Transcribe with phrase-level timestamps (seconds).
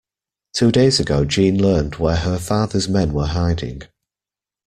[0.53, 3.83] Two days ago Jeanne learned where her father's men were hiding.